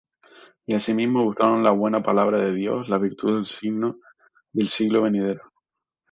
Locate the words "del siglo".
4.51-5.01